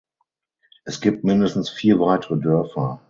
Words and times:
Es 0.83 0.99
gibt 0.99 1.23
mindestens 1.23 1.69
vier 1.69 1.99
weitere 1.99 2.39
Dörfer. 2.39 2.99